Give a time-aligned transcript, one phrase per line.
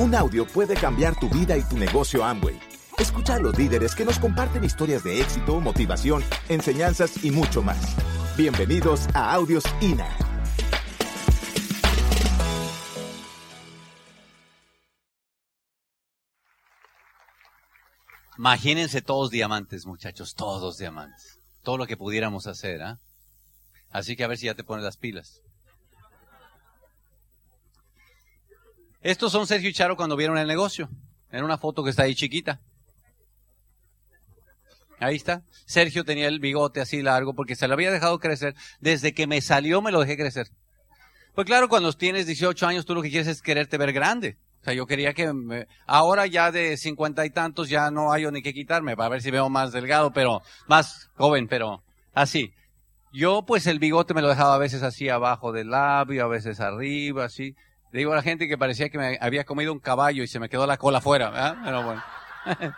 [0.00, 2.58] Un audio puede cambiar tu vida y tu negocio Amway.
[2.96, 7.96] Escucha a los líderes que nos comparten historias de éxito, motivación, enseñanzas y mucho más.
[8.34, 10.08] Bienvenidos a Audios INA.
[18.38, 21.40] Imagínense todos diamantes, muchachos, todos diamantes.
[21.62, 23.00] Todo lo que pudiéramos hacer, ¿ah?
[23.90, 25.42] Así que a ver si ya te pones las pilas.
[29.02, 30.88] Estos son Sergio y Charo cuando vieron el negocio.
[31.30, 32.60] En una foto que está ahí chiquita.
[34.98, 35.42] Ahí está.
[35.64, 38.54] Sergio tenía el bigote así largo porque se lo había dejado crecer.
[38.80, 40.48] Desde que me salió me lo dejé crecer.
[41.34, 44.36] Pues claro, cuando tienes 18 años tú lo que quieres es quererte ver grande.
[44.60, 48.26] O sea, yo quería que me, ahora ya de cincuenta y tantos ya no hay
[48.30, 51.82] ni que quitarme para ver si veo más delgado, pero más joven, pero
[52.12, 52.52] así.
[53.10, 56.60] Yo pues el bigote me lo dejaba a veces así abajo del labio, a veces
[56.60, 57.56] arriba, así.
[57.92, 60.38] Le digo a la gente que parecía que me había comido un caballo y se
[60.38, 61.56] me quedó la cola afuera, ¿verdad?
[61.64, 62.02] Pero bueno.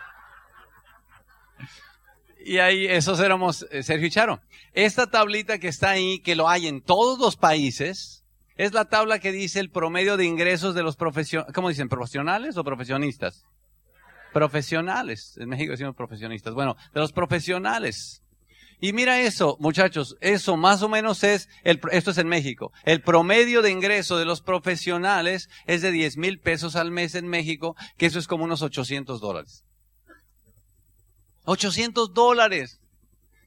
[2.45, 4.41] y ahí, esos éramos eh, Sergio y Charo.
[4.73, 8.23] Esta tablita que está ahí, que lo hay en todos los países,
[8.55, 11.89] es la tabla que dice el promedio de ingresos de los profesionales, ¿cómo dicen?
[11.89, 13.45] ¿Profesionales o profesionistas?
[14.33, 15.37] Profesionales.
[15.37, 16.55] En México decimos profesionistas.
[16.55, 18.22] Bueno, de los profesionales.
[18.83, 23.01] Y mira eso, muchachos, eso más o menos es, el, esto es en México, el
[23.01, 27.77] promedio de ingreso de los profesionales es de 10 mil pesos al mes en México,
[27.95, 29.63] que eso es como unos 800 dólares.
[31.45, 32.81] 800 dólares.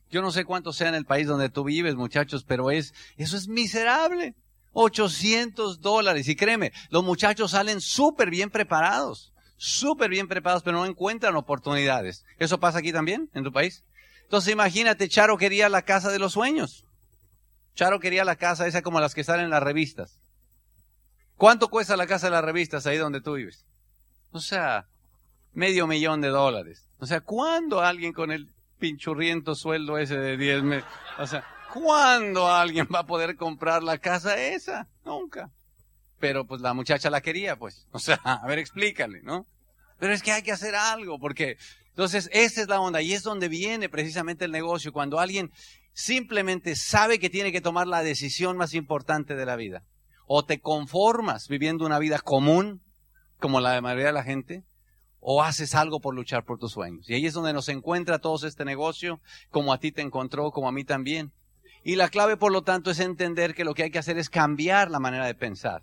[0.09, 3.37] Yo no sé cuánto sea en el país donde tú vives, muchachos, pero es, eso
[3.37, 4.33] es miserable.
[4.73, 6.29] 800 dólares.
[6.29, 12.25] Y créeme, los muchachos salen súper bien preparados, súper bien preparados, pero no encuentran oportunidades.
[12.39, 13.83] ¿Eso pasa aquí también, en tu país?
[14.27, 16.85] Entonces imagínate, Charo quería la casa de los sueños.
[17.75, 20.19] Charo quería la casa esa como las que salen en las revistas.
[21.37, 23.65] ¿Cuánto cuesta la casa de las revistas ahí donde tú vives?
[24.31, 24.89] O sea,
[25.53, 26.89] medio millón de dólares.
[26.99, 30.89] O sea, ¿cuándo alguien con el pinchurriento sueldo ese de 10 meses?
[31.19, 34.89] O sea, ¿cuándo alguien va a poder comprar la casa esa?
[35.05, 35.51] Nunca.
[36.19, 37.87] Pero pues la muchacha la quería, pues.
[37.91, 39.47] O sea, a ver, explícale, ¿no?
[39.99, 41.57] Pero es que hay que hacer algo, porque
[41.97, 45.51] entonces, esa es la onda y es donde viene precisamente el negocio, cuando alguien
[45.93, 49.81] simplemente sabe que tiene que tomar la decisión más importante de la vida.
[50.27, 52.83] O te conformas viviendo una vida común,
[53.39, 54.63] como la de mayoría de la gente,
[55.21, 57.09] o haces algo por luchar por tus sueños.
[57.09, 59.19] Y ahí es donde nos encuentra todos este negocio,
[59.49, 61.31] como a ti te encontró, como a mí también.
[61.83, 64.29] Y la clave, por lo tanto, es entender que lo que hay que hacer es
[64.29, 65.81] cambiar la manera de pensar.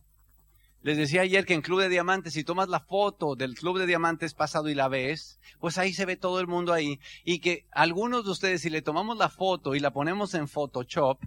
[0.84, 3.86] Les decía ayer que en Club de Diamantes, si tomas la foto del Club de
[3.86, 7.00] Diamantes pasado y la ves, pues ahí se ve todo el mundo ahí.
[7.24, 11.22] Y que algunos de ustedes, si le tomamos la foto y la ponemos en Photoshop,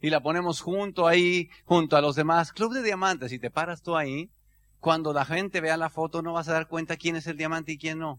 [0.00, 3.82] y la ponemos junto ahí, junto a los demás, Club de Diamantes, y te paras
[3.82, 4.30] tú ahí,
[4.80, 7.72] cuando la gente vea la foto no vas a dar cuenta quién es el diamante
[7.72, 8.18] y quién no.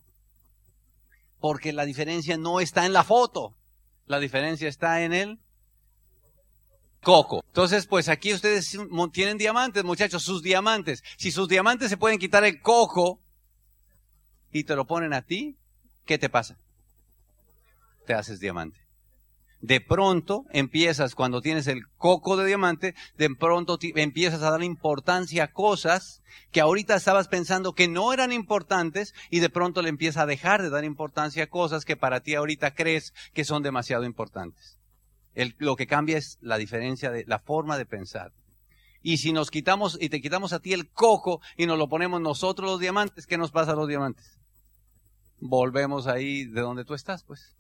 [1.39, 3.55] Porque la diferencia no está en la foto,
[4.05, 5.39] la diferencia está en él
[7.01, 7.43] coco.
[7.47, 8.77] Entonces, pues aquí ustedes
[9.11, 11.03] tienen diamantes, muchachos, sus diamantes.
[11.17, 13.19] Si sus diamantes se pueden quitar el coco
[14.51, 15.57] y te lo ponen a ti,
[16.05, 16.57] ¿qué te pasa?
[18.05, 18.79] Te haces diamante.
[19.61, 25.43] De pronto empiezas, cuando tienes el coco de diamante, de pronto empiezas a dar importancia
[25.43, 26.21] a cosas
[26.51, 30.61] que ahorita estabas pensando que no eran importantes y de pronto le empiezas a dejar
[30.61, 34.78] de dar importancia a cosas que para ti ahorita crees que son demasiado importantes
[35.57, 38.33] lo que cambia es la diferencia de la forma de pensar.
[39.01, 42.19] Y si nos quitamos y te quitamos a ti el coco y nos lo ponemos
[42.19, 44.39] nosotros los diamantes, ¿qué nos pasa a los diamantes?
[45.39, 47.55] Volvemos ahí de donde tú estás, pues.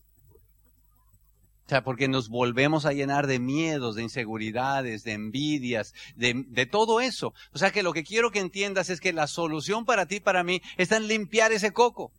[1.65, 6.65] O sea, porque nos volvemos a llenar de miedos, de inseguridades, de envidias, de, de,
[6.65, 7.35] todo eso.
[7.53, 10.43] O sea que lo que quiero que entiendas es que la solución para ti, para
[10.43, 12.11] mí, está en limpiar ese coco.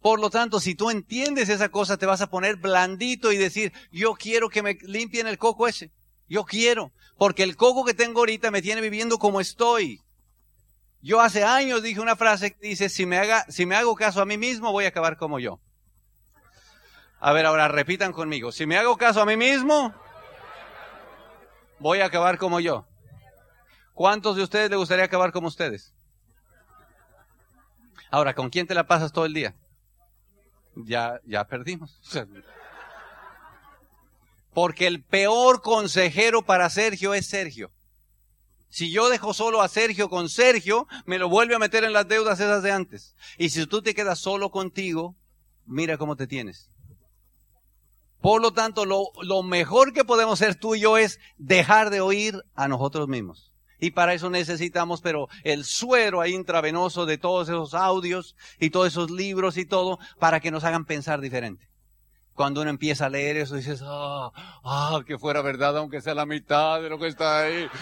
[0.00, 3.72] Por lo tanto, si tú entiendes esa cosa, te vas a poner blandito y decir,
[3.92, 5.90] yo quiero que me limpien el coco ese.
[6.26, 6.92] Yo quiero.
[7.18, 10.00] Porque el coco que tengo ahorita me tiene viviendo como estoy.
[11.02, 14.22] Yo hace años dije una frase que dice, si me, haga, si me hago caso
[14.22, 15.60] a mí mismo, voy a acabar como yo.
[17.20, 18.52] A ver, ahora repitan conmigo.
[18.52, 19.94] Si me hago caso a mí mismo,
[21.78, 22.86] voy a acabar como yo.
[23.92, 25.92] ¿Cuántos de ustedes les gustaría acabar como ustedes?
[28.10, 29.54] Ahora, ¿con quién te la pasas todo el día?
[30.74, 32.00] Ya, ya perdimos.
[34.54, 37.70] Porque el peor consejero para Sergio es Sergio.
[38.68, 42.06] Si yo dejo solo a Sergio con Sergio, me lo vuelve a meter en las
[42.06, 43.16] deudas esas de antes.
[43.36, 45.16] Y si tú te quedas solo contigo,
[45.66, 46.70] mira cómo te tienes.
[48.20, 52.00] Por lo tanto, lo, lo mejor que podemos hacer tú y yo es dejar de
[52.00, 53.49] oír a nosotros mismos
[53.80, 58.88] Y para eso necesitamos, pero el suero ahí intravenoso de todos esos audios y todos
[58.88, 61.68] esos libros y todo, para que nos hagan pensar diferente.
[62.34, 64.30] Cuando uno empieza a leer eso, dices, ah,
[64.64, 67.68] ah, que fuera verdad, aunque sea la mitad de lo que está ahí.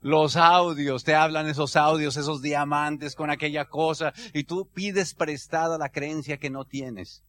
[0.00, 5.78] Los audios, te hablan esos audios, esos diamantes con aquella cosa, y tú pides prestada
[5.78, 7.22] la creencia que no tienes.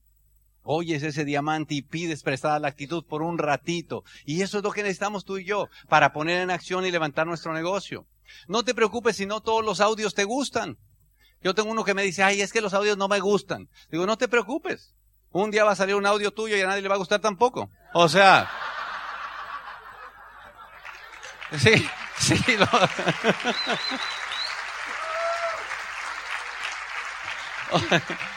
[0.67, 4.03] Oyes ese diamante y pides prestada la actitud por un ratito.
[4.25, 7.27] Y eso es lo que necesitamos tú y yo para poner en acción y levantar
[7.27, 8.07] nuestro negocio.
[8.47, 10.79] No te preocupes si no todos los audios te gustan.
[11.43, 13.69] Yo tengo uno que me dice, ay, es que los audios no me gustan.
[13.91, 14.95] Digo, no te preocupes.
[15.29, 17.21] Un día va a salir un audio tuyo y a nadie le va a gustar
[17.21, 17.69] tampoco.
[17.93, 18.49] O sea.
[21.57, 22.57] Sí, sí.
[22.57, 22.65] Lo...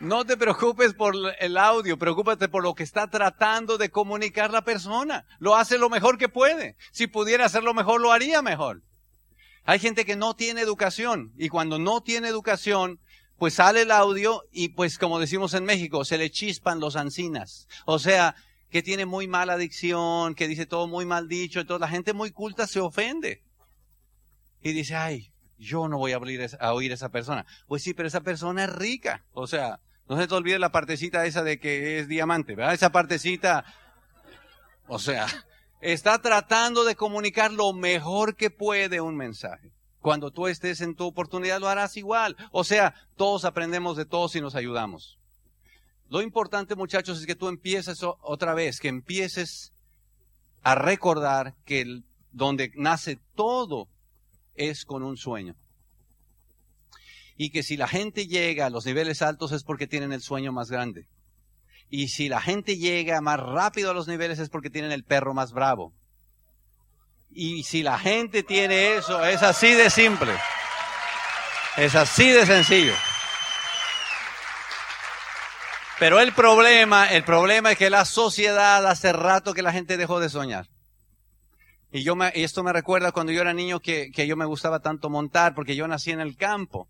[0.00, 4.64] No te preocupes por el audio, preocúpate por lo que está tratando de comunicar la
[4.64, 5.26] persona.
[5.38, 6.76] Lo hace lo mejor que puede.
[6.90, 8.82] Si pudiera hacerlo mejor, lo haría mejor.
[9.64, 12.98] Hay gente que no tiene educación y cuando no tiene educación,
[13.36, 17.68] pues sale el audio y pues como decimos en México, se le chispan los ancinas.
[17.84, 18.34] O sea,
[18.70, 22.30] que tiene muy mala adicción, que dice todo muy mal dicho, entonces la gente muy
[22.30, 23.42] culta se ofende.
[24.62, 27.44] Y dice, ay, yo no voy a, abrir a oír a esa persona.
[27.66, 29.26] Pues sí, pero esa persona es rica.
[29.32, 29.80] O sea,
[30.10, 32.74] no se te olvide la partecita esa de que es diamante, ¿verdad?
[32.74, 33.64] Esa partecita,
[34.88, 35.28] o sea,
[35.80, 39.70] está tratando de comunicar lo mejor que puede un mensaje.
[40.00, 42.36] Cuando tú estés en tu oportunidad lo harás igual.
[42.50, 45.20] O sea, todos aprendemos de todos y nos ayudamos.
[46.08, 49.72] Lo importante, muchachos, es que tú empieces otra vez, que empieces
[50.64, 52.02] a recordar que
[52.32, 53.86] donde nace todo
[54.56, 55.54] es con un sueño.
[57.42, 60.52] Y que si la gente llega a los niveles altos es porque tienen el sueño
[60.52, 61.06] más grande.
[61.88, 65.32] Y si la gente llega más rápido a los niveles es porque tienen el perro
[65.32, 65.94] más bravo.
[67.30, 70.34] Y si la gente tiene eso, es así de simple.
[71.78, 72.92] Es así de sencillo.
[75.98, 80.20] Pero el problema, el problema es que la sociedad hace rato que la gente dejó
[80.20, 80.66] de soñar.
[81.90, 84.80] Y yo me, esto me recuerda cuando yo era niño que, que yo me gustaba
[84.80, 86.86] tanto montar, porque yo nací en el campo.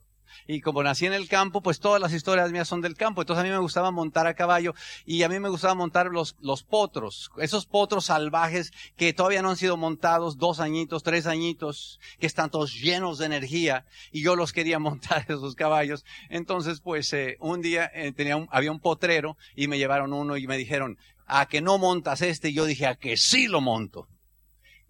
[0.47, 3.23] Y como nací en el campo, pues todas las historias mías son del campo.
[3.23, 4.75] Entonces a mí me gustaba montar a caballo
[5.05, 9.51] y a mí me gustaba montar los, los potros, esos potros salvajes que todavía no
[9.51, 14.37] han sido montados, dos añitos, tres añitos, que están todos llenos de energía y yo
[14.37, 16.05] los quería montar esos caballos.
[16.29, 20.37] Entonces pues eh, un día eh, tenía un, había un potrero y me llevaron uno
[20.37, 23.61] y me dijeron, a que no montas este, y yo dije, a que sí lo
[23.61, 24.09] monto.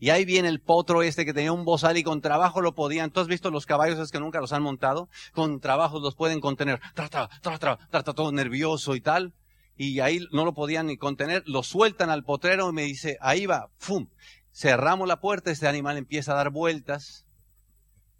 [0.00, 3.10] Y ahí viene el potro este que tenía un bozal y con trabajo lo podían.
[3.10, 5.10] ¿Tú has visto los caballos es que nunca los han montado?
[5.34, 6.80] Con trabajo los pueden contener.
[6.94, 9.34] Trata, trata, trata todo nervioso y tal.
[9.76, 11.42] Y ahí no lo podían ni contener.
[11.46, 14.08] Lo sueltan al potrero y me dice, ahí va, ¡fum!
[14.52, 17.26] Cerramos la puerta, este animal empieza a dar vueltas.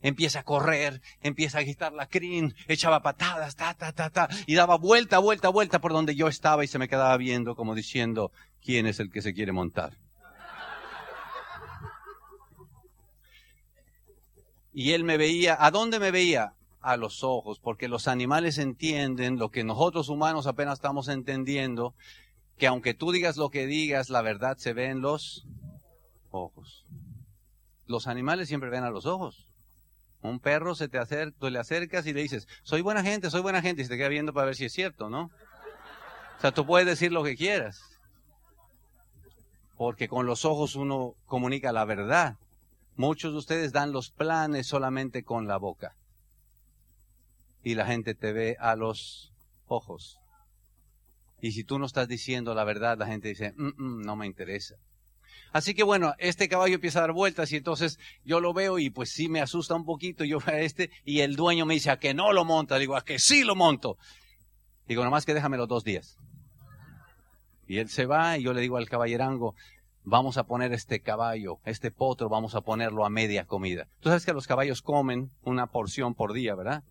[0.03, 4.55] Empieza a correr, empieza a agitar la crin, echaba patadas, ta, ta, ta, ta, y
[4.55, 8.33] daba vuelta, vuelta, vuelta por donde yo estaba y se me quedaba viendo como diciendo,
[8.63, 9.99] ¿quién es el que se quiere montar?
[14.73, 16.55] Y él me veía, ¿a dónde me veía?
[16.81, 21.95] A los ojos, porque los animales entienden lo que nosotros humanos apenas estamos entendiendo,
[22.57, 25.47] que aunque tú digas lo que digas, la verdad se ve en los
[26.31, 26.85] ojos.
[27.87, 29.47] Los animales siempre ven a los ojos.
[30.23, 33.41] Un perro se te acerca, tú le acercas y le dices, soy buena gente, soy
[33.41, 35.31] buena gente, y se te queda viendo para ver si es cierto, ¿no?
[36.39, 37.83] O sea, tú puedes decir lo que quieras.
[39.77, 42.37] Porque con los ojos uno comunica la verdad.
[42.97, 45.97] Muchos de ustedes dan los planes solamente con la boca.
[47.63, 49.33] Y la gente te ve a los
[49.67, 50.19] ojos.
[51.41, 54.27] Y si tú no estás diciendo la verdad, la gente dice, mm, mm, no me
[54.27, 54.77] interesa.
[55.53, 58.91] Así que bueno, este caballo empieza a dar vueltas y entonces yo lo veo y
[58.91, 60.25] pues sí me asusta un poquito.
[60.25, 62.79] Yo a este y el dueño me dice a que no lo monta.
[62.79, 63.97] Digo, a que sí lo monto.
[64.87, 66.17] Digo, nomás que déjame los dos días.
[67.67, 69.55] Y él se va y yo le digo al caballerango,
[70.05, 73.87] vamos a poner este caballo, este potro, vamos a ponerlo a media comida.
[74.01, 76.83] Tú sabes que los caballos comen una porción por día, ¿verdad?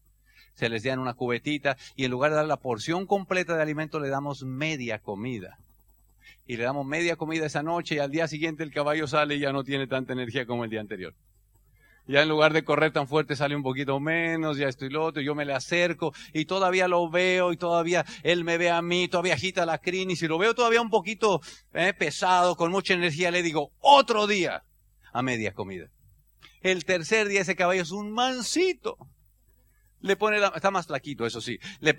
[0.54, 4.00] Se les dan una cubetita y en lugar de dar la porción completa de alimento
[4.00, 5.58] le damos media comida.
[6.46, 9.40] Y le damos media comida esa noche y al día siguiente el caballo sale y
[9.40, 11.14] ya no tiene tanta energía como el día anterior.
[12.10, 15.22] Ya en lugar de correr tan fuerte sale un poquito menos, ya estoy lo otro,
[15.22, 19.08] yo me le acerco y todavía lo veo y todavía él me ve a mí,
[19.08, 21.40] todavía agita la crin y si lo veo todavía un poquito
[21.72, 24.64] eh, pesado, con mucha energía, le digo, otro día
[25.14, 25.92] a media comida.
[26.62, 28.98] El tercer día ese caballo es un mansito.
[30.02, 31.60] Le pone la, está más flaquito, eso sí.
[31.80, 31.96] Le,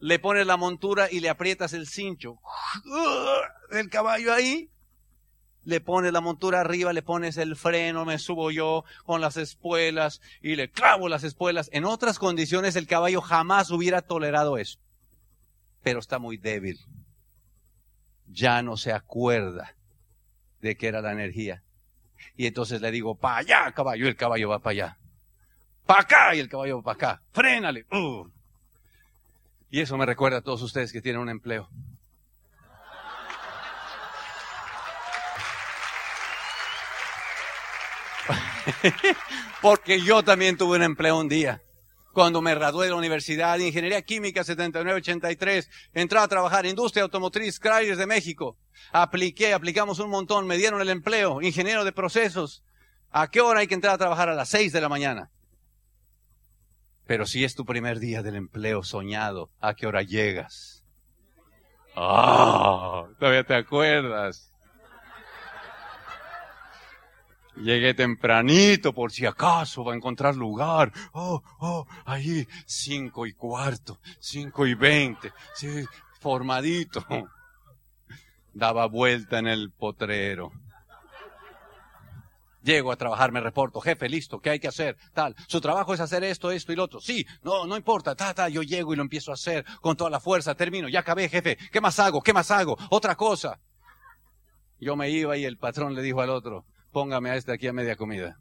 [0.00, 2.36] le pones la montura y le aprietas el cincho.
[3.70, 4.68] el caballo ahí,
[5.64, 10.20] le pones la montura arriba, le pones el freno, me subo yo con las espuelas
[10.42, 11.70] y le clavo las espuelas.
[11.72, 14.78] En otras condiciones el caballo jamás hubiera tolerado eso.
[15.82, 16.78] Pero está muy débil.
[18.26, 19.74] Ya no se acuerda
[20.60, 21.62] de que era la energía.
[22.36, 24.98] Y entonces le digo, para allá, caballo, y el caballo va para allá.
[25.86, 27.22] Para acá, y el caballo va para acá.
[27.32, 27.86] Frénale.
[27.92, 28.28] Uh.
[29.70, 31.68] Y eso me recuerda a todos ustedes que tienen un empleo.
[39.62, 41.60] Porque yo también tuve un empleo un día.
[42.12, 47.02] Cuando me gradué de la Universidad de Ingeniería Química 7983, entré a trabajar en Industria
[47.02, 48.56] Automotriz Chrysler de México.
[48.92, 52.62] Apliqué, aplicamos un montón, me dieron el empleo, ingeniero de procesos.
[53.10, 54.28] ¿A qué hora hay que entrar a trabajar?
[54.28, 55.30] A las 6 de la mañana.
[57.06, 60.84] Pero si es tu primer día del empleo soñado, ¿a qué hora llegas?
[61.96, 64.53] Ah, todavía te acuerdas.
[67.56, 70.92] Llegué tempranito por si acaso va a encontrar lugar.
[71.12, 75.84] Oh, oh, ahí, cinco y cuarto, cinco y veinte, sí,
[76.20, 77.04] formadito.
[78.52, 80.52] Daba vuelta en el potrero.
[82.62, 84.96] Llego a trabajar, me reporto, jefe, listo, ¿qué hay que hacer?
[85.12, 85.36] Tal.
[85.48, 87.00] Su trabajo es hacer esto, esto y lo otro.
[87.00, 90.08] Sí, no, no importa, ta, ta, yo llego y lo empiezo a hacer con toda
[90.08, 92.22] la fuerza, termino, ya acabé, jefe, ¿qué más hago?
[92.22, 92.78] ¿Qué más hago?
[92.90, 93.60] Otra cosa.
[94.80, 97.72] Yo me iba y el patrón le dijo al otro, póngame a este aquí a
[97.72, 98.38] media comida.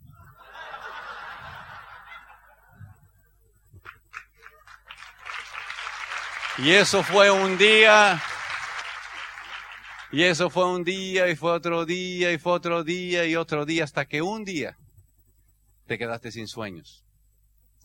[6.59, 8.21] Y eso fue un día,
[10.11, 13.65] y eso fue un día, y fue otro día, y fue otro día, y otro
[13.65, 14.77] día, hasta que un día
[15.87, 17.03] te quedaste sin sueños.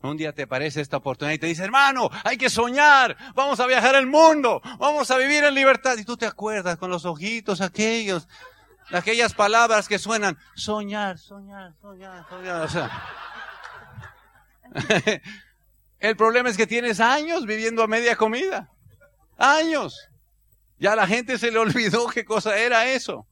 [0.02, 3.66] Un día te aparece esta oportunidad y te dice, hermano, hay que soñar, vamos a
[3.66, 5.96] viajar el mundo, vamos a vivir en libertad.
[5.96, 8.28] Y tú te acuerdas con los ojitos aquellos,
[8.92, 12.90] aquellas palabras que suenan, soñar, soñar, soñar, soñar.
[16.00, 18.70] El problema es que tienes años viviendo a media comida.
[19.36, 20.08] Años.
[20.78, 23.26] Ya la gente se le olvidó qué cosa era eso.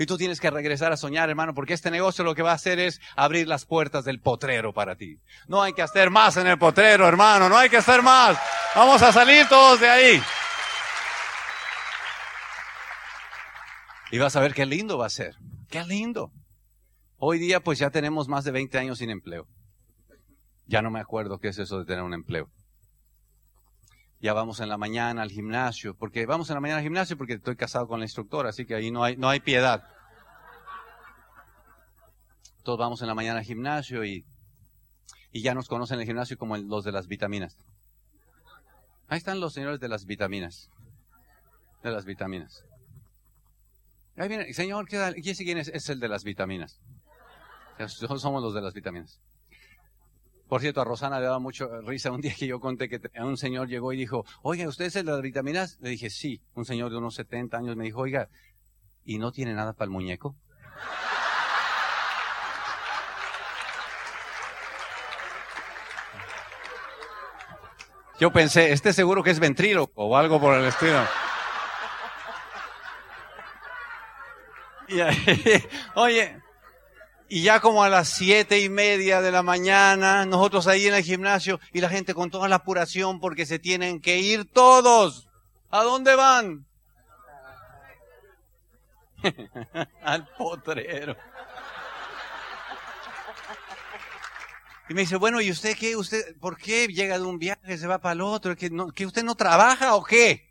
[0.00, 2.54] Y tú tienes que regresar a soñar, hermano, porque este negocio lo que va a
[2.54, 5.18] hacer es abrir las puertas del potrero para ti.
[5.48, 8.38] No hay que hacer más en el potrero, hermano, no hay que hacer más.
[8.76, 10.22] Vamos a salir todos de ahí.
[14.10, 15.36] Y vas a ver qué lindo va a ser.
[15.68, 16.32] Qué lindo.
[17.18, 19.46] Hoy día pues ya tenemos más de 20 años sin empleo.
[20.66, 22.48] Ya no me acuerdo qué es eso de tener un empleo.
[24.20, 27.34] Ya vamos en la mañana al gimnasio, porque vamos en la mañana al gimnasio porque
[27.34, 29.84] estoy casado con la instructora, así que ahí no hay, no hay piedad.
[32.64, 34.24] Todos vamos en la mañana al gimnasio y,
[35.32, 37.56] y ya nos conocen en el gimnasio como los de las vitaminas.
[39.06, 40.70] Ahí están los señores de las vitaminas.
[41.82, 42.64] De las vitaminas.
[44.18, 45.68] Ahí viene, señor, ¿qué, quién es?
[45.68, 46.80] Es el de las vitaminas.
[47.86, 49.20] Somos los de las vitaminas.
[50.48, 53.36] Por cierto, a Rosana le daba mucho risa un día que yo conté que un
[53.36, 55.78] señor llegó y dijo, oiga, ¿usted es el de las vitaminas?
[55.80, 56.40] Le dije, sí.
[56.54, 58.28] Un señor de unos 70 años me dijo, oiga,
[59.04, 60.34] ¿y no tiene nada para el muñeco?
[68.18, 71.04] Yo pensé, este seguro que es ventrilo o algo por el estilo.
[75.94, 76.40] oye,
[77.28, 81.02] y ya como a las siete y media de la mañana, nosotros ahí en el
[81.02, 85.28] gimnasio y la gente con toda la apuración porque se tienen que ir todos.
[85.70, 86.64] ¿A dónde van?
[90.02, 91.16] Al potrero.
[94.88, 95.96] Y me dice, bueno, ¿y usted qué?
[95.96, 98.56] ¿Usted por qué llega de un viaje, se va para el otro?
[98.56, 100.48] ¿Que, no, ¿Que usted no trabaja o qué?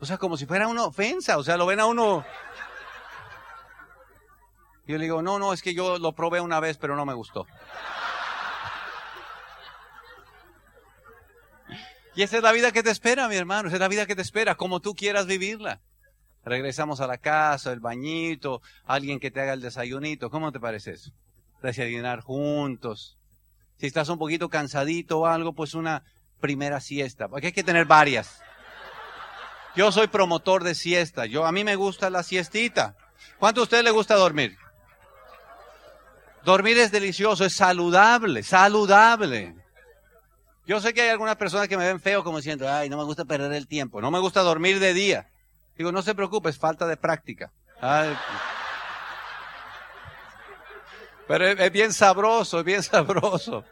[0.00, 1.36] O sea, como si fuera una ofensa.
[1.36, 2.24] O sea, lo ven a uno
[4.86, 7.06] y yo le digo, no, no, es que yo lo probé una vez, pero no
[7.06, 7.46] me gustó.
[12.14, 14.14] Y esa es la vida que te espera, mi hermano, esa es la vida que
[14.14, 15.80] te espera, como tú quieras vivirla.
[16.44, 20.92] Regresamos a la casa, el bañito, alguien que te haga el desayunito, ¿cómo te parece
[20.92, 21.10] eso?
[21.62, 23.18] Desayunar juntos.
[23.78, 26.04] Si estás un poquito cansadito o algo, pues una
[26.40, 28.42] primera siesta, porque hay que tener varias.
[29.74, 32.96] Yo soy promotor de siesta, yo a mí me gusta la siestita.
[33.38, 34.56] ¿Cuánto a usted le gusta dormir?
[36.44, 39.54] Dormir es delicioso, es saludable, saludable.
[40.66, 43.04] Yo sé que hay algunas personas que me ven feo como diciendo, ay, no me
[43.04, 45.30] gusta perder el tiempo, no me gusta dormir de día.
[45.76, 47.52] Digo, no se preocupe, es falta de práctica.
[51.26, 53.64] Pero es, bien sabroso, es bien sabroso.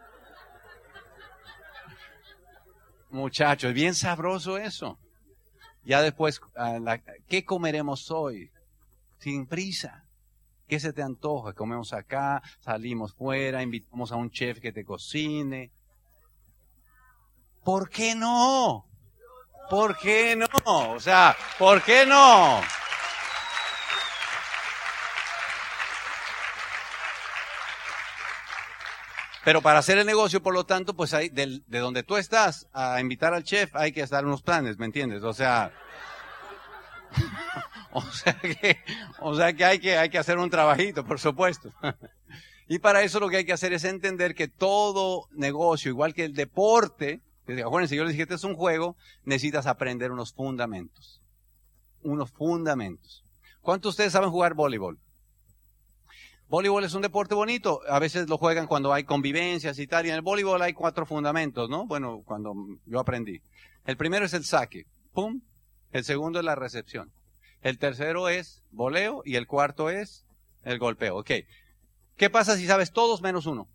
[3.11, 4.99] Muchachos, es bien sabroso eso.
[5.85, 6.41] Ya después,
[7.29, 8.51] ¿qué comeremos hoy?
[9.23, 10.05] sin prisa.
[10.69, 11.53] ¿Qué se te antoja?
[11.53, 15.71] Comemos acá, salimos fuera, invitamos a un chef que te cocine.
[17.65, 18.87] ¿Por qué no?
[19.71, 20.93] ¿Por qué no?
[20.93, 22.61] O sea, ¿por qué no?
[29.45, 32.69] Pero para hacer el negocio, por lo tanto, pues hay, de, de donde tú estás
[32.73, 35.25] a invitar al chef hay que estar unos planes, ¿me entiendes?
[35.25, 35.73] O sea,
[37.93, 38.79] o sea que,
[39.21, 41.73] o sea que hay que, hay que hacer un trabajito, por supuesto.
[42.69, 46.25] y para eso lo que hay que hacer es entender que todo negocio, igual que
[46.25, 47.21] el deporte,
[47.65, 51.21] acuérdense, yo les dije, este es un juego, necesitas aprender unos fundamentos.
[52.03, 53.25] Unos fundamentos.
[53.61, 54.99] ¿Cuántos de ustedes saben jugar voleibol?
[56.49, 57.81] Voleibol es un deporte bonito.
[57.89, 60.05] A veces lo juegan cuando hay convivencias y tal.
[60.05, 61.87] Y en el voleibol hay cuatro fundamentos, ¿no?
[61.87, 62.55] Bueno, cuando
[62.85, 63.41] yo aprendí.
[63.87, 64.85] El primero es el saque.
[65.15, 65.41] ¡Pum!
[65.93, 67.13] El segundo es la recepción.
[67.61, 70.27] El tercero es voleo y el cuarto es
[70.65, 71.19] el golpeo.
[71.19, 71.31] Ok.
[72.17, 73.69] ¿Qué pasa si sabes todos menos uno?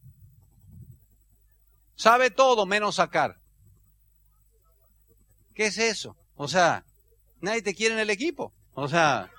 [1.95, 3.39] Sabe todo menos sacar.
[5.53, 6.15] ¿Qué es eso?
[6.35, 6.85] O sea,
[7.39, 8.53] nadie te quiere en el equipo.
[8.73, 9.31] O sea,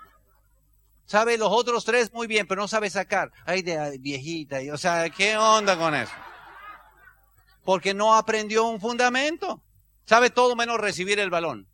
[1.09, 3.33] Sabe los otros tres muy bien, pero no sabe sacar.
[3.47, 4.59] Ay, de viejita.
[4.71, 6.13] O sea, ¿qué onda con eso?
[7.65, 9.63] Porque no aprendió un fundamento.
[10.05, 11.67] Sabe todo menos recibir el balón.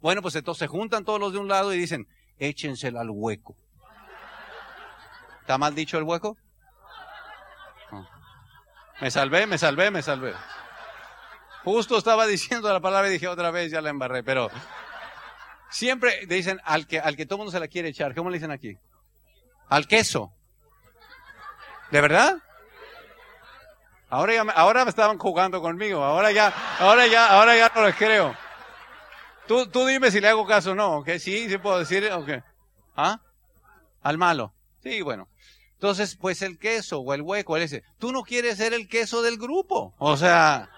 [0.00, 2.06] Bueno, pues entonces se juntan todos los de un lado y dicen,
[2.38, 3.56] échensela al hueco.
[5.40, 6.36] ¿Está mal dicho el hueco?
[9.00, 10.34] Me salvé, me salvé, me salvé.
[11.64, 14.50] Justo estaba diciendo la palabra y dije otra vez, ya la embarré, pero
[15.68, 18.14] Siempre dicen al que, al que todo mundo se la quiere echar.
[18.14, 18.78] ¿Cómo le dicen aquí?
[19.68, 20.32] Al queso.
[21.90, 22.36] ¿De verdad?
[24.08, 26.04] Ahora ya, ahora me estaban jugando conmigo.
[26.04, 28.34] Ahora ya, ahora ya, ahora ya no les creo.
[29.46, 31.10] Tú, tú dime si le hago caso o no, ¿ok?
[31.18, 32.42] Sí, sí puedo decir, ok.
[32.96, 33.20] ¿Ah?
[34.02, 34.52] Al malo.
[34.82, 35.28] Sí, bueno.
[35.74, 39.22] Entonces, pues el queso o el hueco, él dice, tú no quieres ser el queso
[39.22, 39.94] del grupo.
[39.98, 40.70] O sea,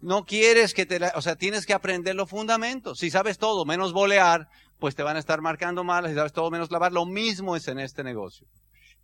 [0.00, 2.98] no quieres que te, o sea, tienes que aprender los fundamentos.
[2.98, 6.08] Si sabes todo menos bolear, pues te van a estar marcando mal.
[6.08, 8.46] Si sabes todo menos lavar, lo mismo es en este negocio.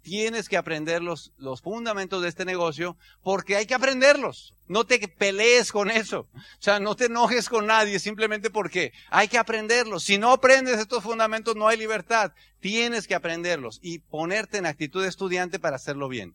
[0.02, 4.54] Tienes que aprender los, los fundamentos de este negocio porque hay que aprenderlos.
[4.66, 6.28] No te pelees con eso.
[6.32, 10.04] O sea, no te enojes con nadie simplemente porque hay que aprenderlos.
[10.04, 12.32] Si no aprendes estos fundamentos, no hay libertad.
[12.60, 16.34] Tienes que aprenderlos y ponerte en actitud de estudiante para hacerlo bien.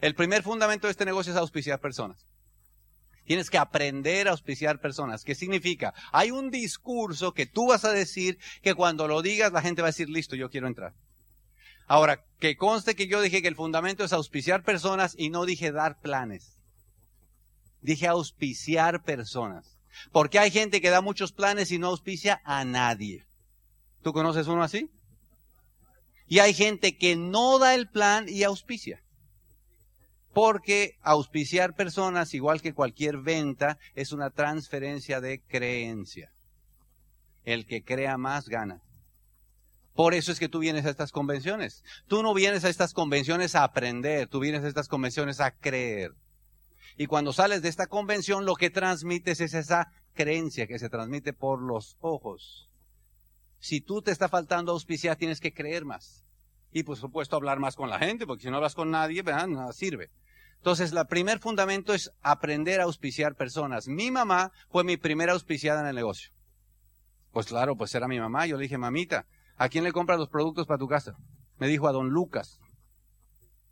[0.00, 2.26] El primer fundamento de este negocio es auspiciar personas.
[3.24, 5.22] Tienes que aprender a auspiciar personas.
[5.22, 5.94] ¿Qué significa?
[6.12, 9.88] Hay un discurso que tú vas a decir que cuando lo digas la gente va
[9.88, 10.94] a decir, listo, yo quiero entrar.
[11.86, 15.72] Ahora, que conste que yo dije que el fundamento es auspiciar personas y no dije
[15.72, 16.58] dar planes.
[17.80, 19.78] Dije auspiciar personas.
[20.10, 23.26] Porque hay gente que da muchos planes y no auspicia a nadie.
[24.02, 24.90] ¿Tú conoces uno así?
[26.26, 29.02] Y hay gente que no da el plan y auspicia.
[30.32, 36.32] Porque auspiciar personas, igual que cualquier venta, es una transferencia de creencia.
[37.44, 38.80] El que crea más gana.
[39.94, 41.84] Por eso es que tú vienes a estas convenciones.
[42.06, 46.12] Tú no vienes a estas convenciones a aprender, tú vienes a estas convenciones a creer.
[46.96, 51.32] Y cuando sales de esta convención, lo que transmites es esa creencia que se transmite
[51.32, 52.68] por los ojos.
[53.58, 56.24] Si tú te está faltando auspiciar, tienes que creer más.
[56.72, 59.72] Y por supuesto hablar más con la gente, porque si no hablas con nadie, nada
[59.72, 60.10] sirve.
[60.56, 63.88] Entonces, el primer fundamento es aprender a auspiciar personas.
[63.88, 66.30] Mi mamá fue mi primera auspiciada en el negocio.
[67.32, 68.46] Pues claro, pues era mi mamá.
[68.46, 69.26] Yo le dije, mamita,
[69.56, 71.16] ¿a quién le compras los productos para tu casa?
[71.58, 72.60] Me dijo a don Lucas.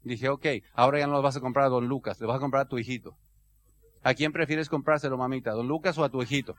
[0.02, 2.40] Dije, ok, ahora ya no los vas a comprar a don Lucas, le vas a
[2.40, 3.16] comprar a tu hijito.
[4.02, 5.50] ¿A quién prefieres comprárselo, mamita?
[5.50, 6.52] ¿A don Lucas o a tu hijito?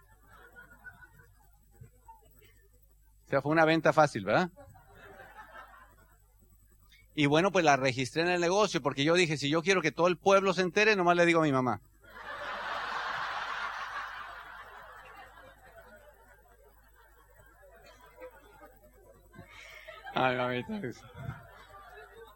[3.26, 4.52] O sea, fue una venta fácil, ¿verdad?
[7.16, 9.92] Y bueno, pues la registré en el negocio porque yo dije, si yo quiero que
[9.92, 11.82] todo el pueblo se entere, nomás le digo a mi mamá.
[20.14, 20.80] Ay, mamita.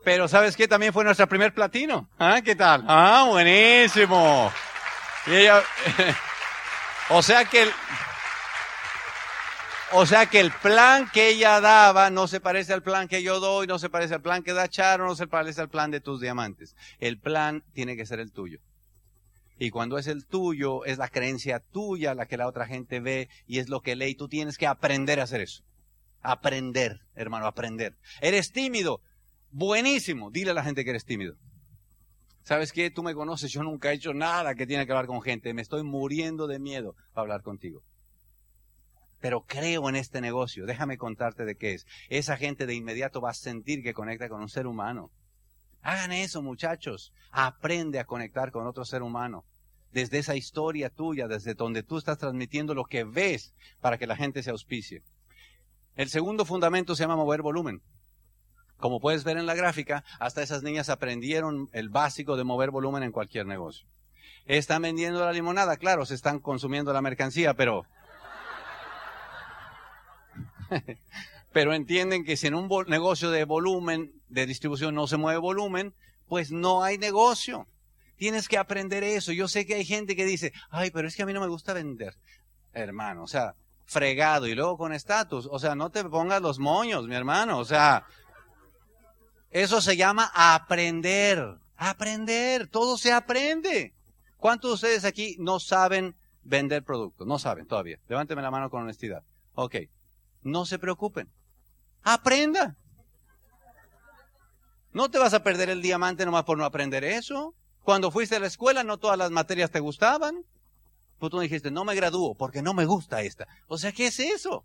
[0.04, 0.68] Pero ¿sabes qué?
[0.68, 2.08] También fue nuestra primer platino.
[2.20, 2.40] ¿Ah?
[2.44, 2.86] ¿Qué tal?
[2.88, 4.52] Ah, buenísimo.
[5.28, 5.62] Y ella...
[7.10, 7.72] o sea que el...
[9.92, 13.40] O sea que el plan que ella daba no se parece al plan que yo
[13.40, 16.02] doy, no se parece al plan que da Charo, no se parece al plan de
[16.02, 16.76] tus diamantes.
[17.00, 18.60] El plan tiene que ser el tuyo.
[19.58, 23.30] Y cuando es el tuyo, es la creencia tuya la que la otra gente ve
[23.48, 25.64] y es lo que lee y tú tienes que aprender a hacer eso.
[26.26, 27.98] Aprender, hermano, aprender.
[28.22, 29.02] Eres tímido.
[29.52, 30.32] Buenísimo.
[30.32, 31.36] Dile a la gente que eres tímido.
[32.44, 32.92] ¿Sabes qué?
[32.92, 35.54] Tú me conoces, yo nunca he hecho nada que tiene que hablar con gente.
[35.54, 37.84] Me estoy muriendo de miedo para hablar contigo
[39.26, 40.68] pero creo en este negocio.
[40.68, 41.88] Déjame contarte de qué es.
[42.10, 45.10] Esa gente de inmediato va a sentir que conecta con un ser humano.
[45.82, 47.12] Hagan eso, muchachos.
[47.32, 49.44] Aprende a conectar con otro ser humano.
[49.92, 54.16] Desde esa historia tuya, desde donde tú estás transmitiendo lo que ves para que la
[54.16, 55.02] gente se auspicie.
[55.96, 57.82] El segundo fundamento se llama mover volumen.
[58.78, 63.04] Como puedes ver en la gráfica, hasta esas niñas aprendieron el básico de mover volumen
[63.04, 63.88] en cualquier negocio.
[64.46, 67.86] Están vendiendo la limonada, claro, se están consumiendo la mercancía, pero...
[71.54, 75.94] pero entienden que si en un negocio de volumen, de distribución no se mueve volumen,
[76.28, 77.68] pues no hay negocio.
[78.18, 79.32] Tienes que aprender eso.
[79.32, 81.48] Yo sé que hay gente que dice, ay, pero es que a mí no me
[81.48, 82.16] gusta vender.
[82.74, 83.56] Hermano, o sea,
[83.86, 85.48] fregado y luego con estatus.
[85.52, 87.60] O sea, no te pongas los moños, mi hermano.
[87.60, 88.06] O sea,
[89.52, 91.58] eso se llama aprender.
[91.78, 92.68] Aprender.
[92.68, 93.94] Todo se aprende.
[94.38, 97.26] ¿Cuántos de ustedes aquí no saben vender productos?
[97.26, 98.00] No saben todavía.
[98.08, 99.24] Levánteme la mano con honestidad.
[99.54, 99.76] Ok.
[100.44, 101.30] No se preocupen.
[102.04, 102.76] Aprenda.
[104.92, 107.54] No te vas a perder el diamante nomás por no aprender eso.
[107.84, 110.46] Cuando fuiste a la escuela, no todas las materias te gustaban.
[111.20, 113.48] Pues tú dijiste, no me gradúo porque no me gusta esta.
[113.68, 114.64] O sea, ¿qué es eso?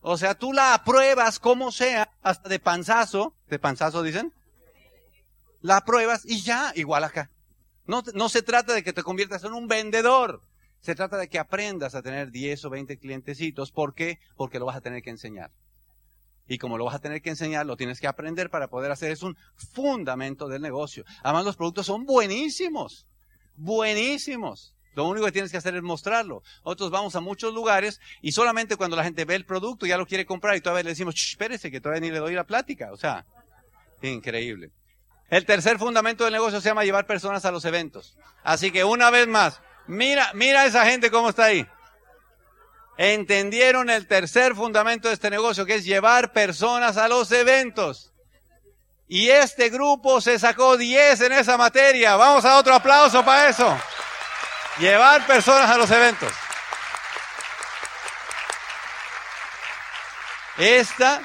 [0.00, 4.32] O sea, tú la apruebas como sea, hasta de panzazo, de panzazo dicen.
[5.60, 7.30] La apruebas y ya, igual acá.
[7.86, 10.42] No, no se trata de que te conviertas en un vendedor.
[10.80, 13.70] Se trata de que aprendas a tener 10 o 20 clientecitos.
[13.70, 14.18] ¿Por qué?
[14.36, 15.52] Porque lo vas a tener que enseñar.
[16.48, 19.12] Y como lo vas a tener que enseñar, lo tienes que aprender para poder hacer.
[19.12, 21.04] Es un fundamento del negocio.
[21.22, 23.06] Además, los productos son buenísimos.
[23.54, 24.74] Buenísimos.
[24.94, 26.42] Lo único que tienes que hacer es mostrarlo.
[26.64, 30.06] Nosotros vamos a muchos lugares y solamente cuando la gente ve el producto ya lo
[30.06, 32.92] quiere comprar y todavía le decimos, espérese que todavía ni le doy la plática.
[32.92, 33.24] O sea,
[34.02, 34.70] increíble.
[35.30, 38.18] El tercer fundamento del negocio se llama llevar personas a los eventos.
[38.44, 41.66] Así que una vez más, mira, mira a esa gente cómo está ahí.
[42.98, 48.12] Entendieron el tercer fundamento de este negocio que es llevar personas a los eventos.
[49.08, 52.16] Y este grupo se sacó 10 en esa materia.
[52.16, 53.78] Vamos a otro aplauso para eso.
[54.78, 56.32] Llevar personas a los eventos.
[60.58, 61.22] Esta,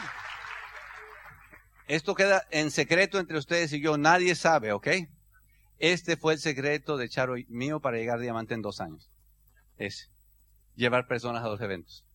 [1.87, 4.87] esto queda en secreto entre ustedes y yo, nadie sabe, ¿ok?
[5.79, 9.09] Este fue el secreto de Charo mío para llegar a diamante en dos años.
[9.77, 10.09] Es
[10.75, 12.05] llevar personas a los eventos.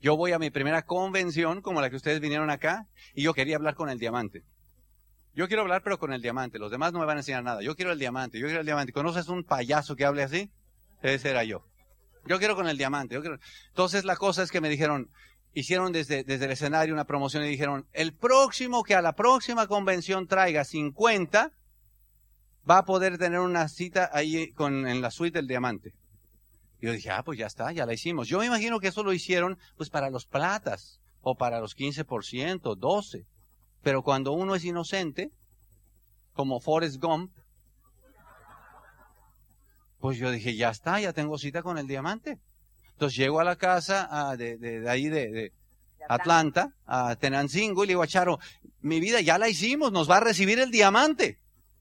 [0.00, 3.56] Yo voy a mi primera convención, como la que ustedes vinieron acá, y yo quería
[3.56, 4.42] hablar con el diamante.
[5.34, 6.58] Yo quiero hablar, pero con el diamante.
[6.58, 7.62] Los demás no me van a enseñar nada.
[7.62, 8.92] Yo quiero el diamante, yo quiero el diamante.
[8.92, 10.50] ¿Conoces un payaso que hable así?
[11.02, 11.64] Ese era yo.
[12.26, 13.14] Yo quiero con el diamante.
[13.14, 13.38] Yo quiero...
[13.68, 15.10] Entonces la cosa es que me dijeron,
[15.52, 19.66] hicieron desde, desde el escenario una promoción y dijeron, el próximo que a la próxima
[19.66, 21.52] convención traiga 50,
[22.68, 25.94] va a poder tener una cita ahí con, en la suite del diamante.
[26.80, 28.28] Y yo dije, ah, pues ya está, ya la hicimos.
[28.28, 32.76] Yo me imagino que eso lo hicieron pues para los platas o para los 15%,
[32.76, 33.24] 12.
[33.82, 35.30] Pero cuando uno es inocente,
[36.32, 37.32] como Forrest Gump,
[40.00, 42.38] pues yo dije, ya está, ya tengo cita con el diamante.
[42.92, 45.52] Entonces llego a la casa ah, de, de, ahí de,
[46.08, 48.38] Atlanta, a Tenancingo, y le digo a Charo,
[48.80, 51.38] mi vida ya la hicimos, nos va a recibir el diamante.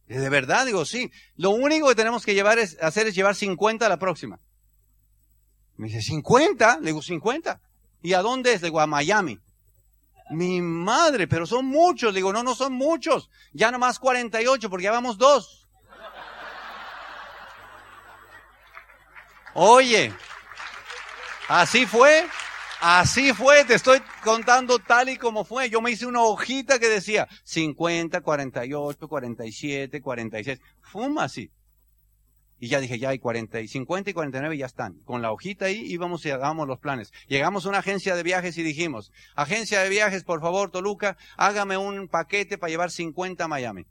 [0.08, 1.12] de verdad, digo, sí.
[1.36, 4.39] Lo único que tenemos que llevar es, hacer es llevar 50 a la próxima.
[5.78, 6.80] Me dice, ¿50?
[6.80, 7.62] Le digo, 50.
[8.01, 8.62] ¿Y a dónde es?
[8.62, 9.39] Le digo, a Miami.
[10.32, 12.13] Mi madre, pero son muchos.
[12.13, 13.30] Le digo, no, no son muchos.
[13.54, 15.64] Ya nomás 48 porque ya vamos dos.
[19.58, 20.12] Oye,
[21.48, 22.26] así fue,
[22.82, 25.70] así fue, te estoy contando tal y como fue.
[25.70, 30.60] Yo me hice una hojita que decía 50, 48, 47, 46.
[30.82, 31.50] Fuma así.
[32.60, 34.96] Y ya dije, ya hay 40, y 50 y 49 ya están.
[35.06, 37.13] Con la hojita ahí íbamos y hagamos los planes.
[37.30, 41.78] Llegamos a una agencia de viajes y dijimos, agencia de viajes, por favor, Toluca, hágame
[41.78, 43.86] un paquete para llevar 50 a Miami.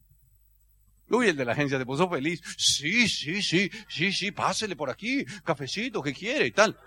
[1.10, 2.40] Uy, el de la agencia se puso feliz.
[2.56, 6.78] Sí, sí, sí, sí, sí, pásele por aquí, cafecito, que quiere y tal.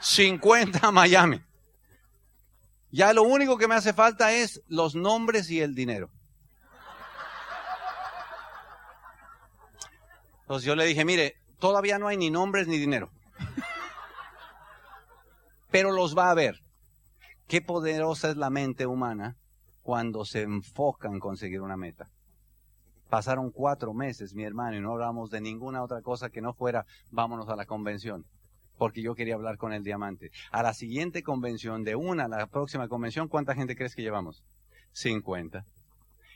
[0.00, 1.40] 50 a Miami.
[2.90, 6.10] Ya lo único que me hace falta es los nombres y el dinero.
[10.42, 13.10] Entonces yo le dije, mire, todavía no hay ni nombres ni dinero.
[15.70, 16.62] Pero los va a ver.
[17.48, 19.36] Qué poderosa es la mente humana
[19.82, 22.08] cuando se enfoca en conseguir una meta.
[23.08, 26.86] Pasaron cuatro meses, mi hermano, y no hablamos de ninguna otra cosa que no fuera
[27.10, 28.24] vámonos a la convención,
[28.78, 30.30] porque yo quería hablar con el diamante.
[30.50, 34.42] A la siguiente convención, de una a la próxima convención, ¿cuánta gente crees que llevamos?
[34.92, 35.64] 50.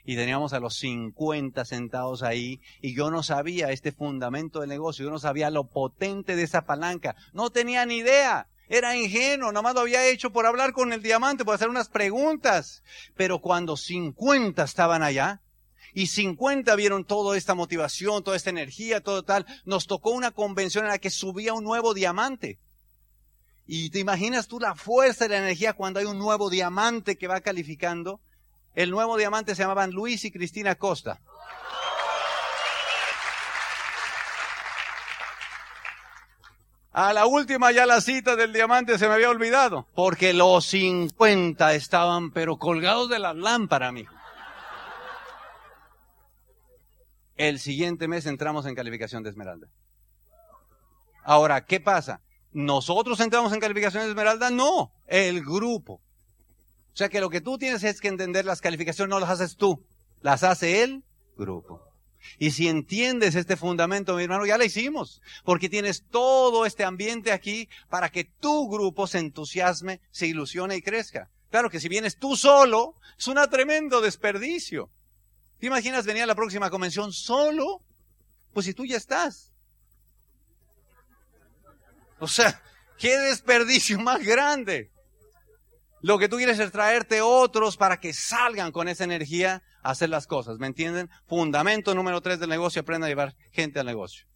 [0.04, 5.04] Y teníamos a los 50 sentados ahí, y yo no sabía este fundamento del negocio,
[5.04, 8.46] yo no sabía lo potente de esa palanca, no tenía ni idea.
[8.68, 12.85] Era ingenuo, nomás lo había hecho por hablar con el diamante, por hacer unas preguntas.
[13.16, 15.40] Pero cuando 50 estaban allá,
[15.94, 20.85] y 50 vieron toda esta motivación, toda esta energía, todo tal, nos tocó una convención
[20.85, 22.59] en la que subía un nuevo diamante.
[23.66, 27.29] Y te imaginas tú la fuerza y la energía cuando hay un nuevo diamante que
[27.29, 28.20] va calificando.
[28.74, 31.20] El nuevo diamante se llamaban Luis y Cristina Costa.
[36.92, 41.74] A la última ya la cita del diamante se me había olvidado, porque los 50
[41.74, 44.19] estaban pero colgados de la lámpara, mijo.
[47.40, 49.66] El siguiente mes entramos en calificación de esmeralda.
[51.24, 52.20] Ahora, ¿qué pasa?
[52.53, 54.50] ¿Nosotros entramos en calificación de esmeralda?
[54.50, 56.03] No, el grupo.
[56.92, 59.57] O sea que lo que tú tienes es que entender las calificaciones no las haces
[59.57, 59.83] tú,
[60.20, 61.03] las hace el
[61.38, 61.81] grupo.
[62.38, 67.33] Y si entiendes este fundamento, mi hermano, ya lo hicimos, porque tienes todo este ambiente
[67.33, 71.31] aquí para que tu grupo se entusiasme, se ilusione y crezca.
[71.50, 74.90] Claro que si vienes tú solo, es un tremendo desperdicio.
[75.61, 77.83] ¿Te imaginas venir a la próxima convención solo?
[78.55, 79.53] Pues si tú ya estás.
[82.18, 82.62] O sea,
[82.99, 84.90] qué desperdicio más grande.
[86.01, 90.09] Lo que tú quieres es traerte otros para que salgan con esa energía a hacer
[90.09, 91.11] las cosas, ¿me entienden?
[91.27, 94.27] Fundamento número tres del negocio, aprenda a llevar gente al negocio.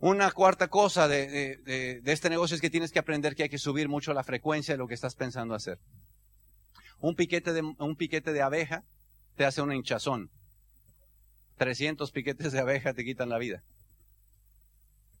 [0.00, 3.88] Una cuarta cosa de, este negocio es que tienes que aprender que hay que subir
[3.88, 5.78] mucho la frecuencia de lo que estás pensando hacer.
[6.98, 7.52] Un piquete
[8.32, 8.84] de abeja
[9.40, 10.28] te hace un hinchazón.
[11.56, 13.62] 300 piquetes de abeja te quitan la vida.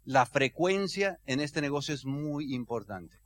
[0.04, 3.16] La frecuencia en este negocio es muy importante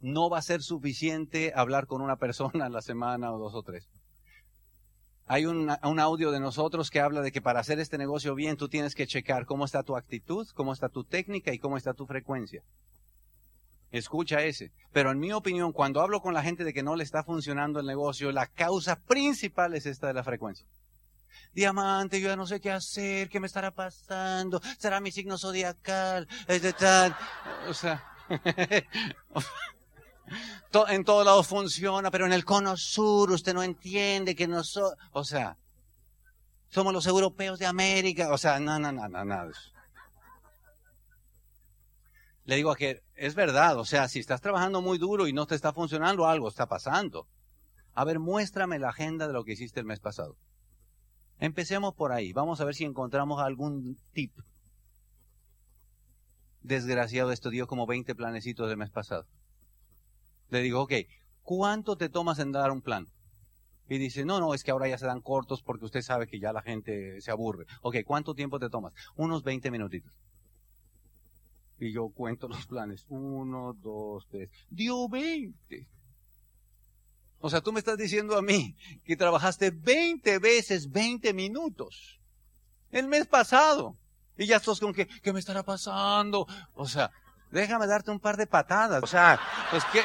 [0.00, 3.62] no va a ser suficiente hablar con una persona a la semana o dos o
[3.62, 3.88] tres.
[5.26, 8.56] Hay un, un, audio de nosotros que habla de que para hacer este negocio bien
[8.56, 11.94] tú tienes que checar cómo está tu actitud, cómo está tu técnica y cómo está
[11.94, 12.62] tu frecuencia.
[13.90, 14.72] Escucha ese.
[14.92, 17.80] Pero en mi opinión, cuando hablo con la gente de que no le está funcionando
[17.80, 20.66] el negocio, la causa principal es esta de la frecuencia.
[21.52, 26.28] Diamante, yo ya no sé qué hacer, qué me estará pasando, será mi signo zodiacal,
[26.46, 27.16] es tal.
[27.68, 28.04] O sea,
[30.88, 35.24] en todos lados funciona, pero en el cono sur usted no entiende que nosotros, o
[35.24, 35.56] sea,
[36.68, 39.50] somos los europeos de América, o sea, no, no, no, no, no.
[42.44, 45.54] Le digo que es verdad, o sea, si estás trabajando muy duro y no te
[45.54, 47.26] está funcionando, algo está pasando.
[47.94, 50.36] A ver, muéstrame la agenda de lo que hiciste el mes pasado.
[51.38, 54.32] Empecemos por ahí, vamos a ver si encontramos algún tip.
[56.60, 59.26] Desgraciado, estudió como 20 planecitos del mes pasado.
[60.50, 60.92] Le digo, ok,
[61.42, 63.08] ¿cuánto te tomas en dar un plan?
[63.88, 66.40] Y dice, no, no, es que ahora ya se dan cortos porque usted sabe que
[66.40, 67.66] ya la gente se aburre.
[67.82, 68.92] Ok, ¿cuánto tiempo te tomas?
[69.14, 70.12] Unos 20 minutitos.
[71.78, 73.04] Y yo cuento los planes.
[73.08, 74.48] Uno, dos, tres.
[74.70, 75.86] Dio 20.
[77.40, 82.18] O sea, tú me estás diciendo a mí que trabajaste 20 veces 20 minutos.
[82.90, 83.96] El mes pasado.
[84.38, 86.46] Y ya estás con que, ¿qué me estará pasando?
[86.74, 87.10] O sea,
[87.50, 89.02] déjame darte un par de patadas.
[89.02, 90.02] O sea, pues que,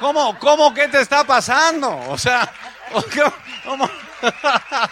[0.00, 1.96] ¿cómo, cómo qué te está pasando?
[2.10, 2.50] O sea,
[3.64, 3.88] ¿cómo?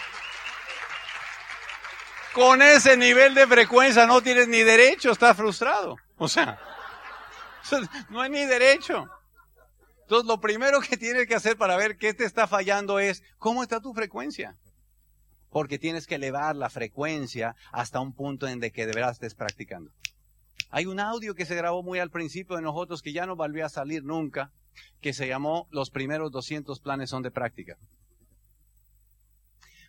[2.33, 5.97] Con ese nivel de frecuencia no tienes ni derecho, estás frustrado.
[6.19, 6.57] O sea,
[8.09, 9.09] no hay ni derecho.
[10.03, 13.61] Entonces, lo primero que tienes que hacer para ver qué te está fallando es, ¿cómo
[13.61, 14.55] está tu frecuencia?
[15.49, 19.35] Porque tienes que elevar la frecuencia hasta un punto en de que de verdad estés
[19.35, 19.91] practicando.
[20.69, 23.65] Hay un audio que se grabó muy al principio de nosotros que ya no volvió
[23.65, 24.53] a salir nunca,
[25.01, 27.77] que se llamó Los primeros 200 planes son de práctica.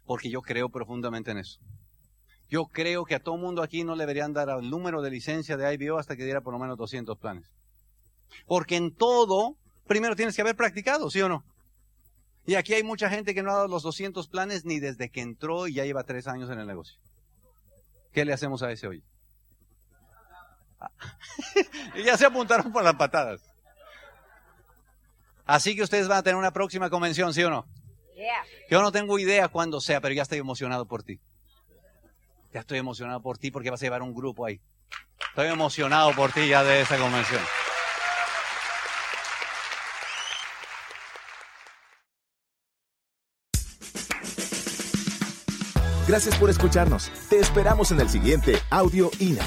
[0.05, 1.61] Porque yo creo profundamente en eso.
[2.49, 5.57] Yo creo que a todo mundo aquí no le deberían dar el número de licencia
[5.57, 7.51] de IBO hasta que diera por lo menos 200 planes.
[8.47, 9.57] Porque en todo,
[9.87, 11.45] primero tienes que haber practicado, ¿sí o no?
[12.47, 15.21] Y aquí hay mucha gente que no ha dado los 200 planes ni desde que
[15.21, 16.99] entró y ya lleva tres años en el negocio.
[18.13, 19.05] ¿Qué le hacemos a ese hoy?
[22.05, 23.43] ya se apuntaron por las patadas.
[25.45, 27.67] Así que ustedes van a tener una próxima convención, ¿sí o no?
[28.71, 31.21] Yo no tengo idea cuándo sea, pero ya estoy emocionado por ti.
[32.53, 34.61] Ya estoy emocionado por ti porque vas a llevar un grupo ahí.
[35.31, 37.43] Estoy emocionado por ti ya de esa convención.
[46.09, 47.13] Gracias por escucharnos.
[47.29, 49.45] Te esperamos en el siguiente Audio INA.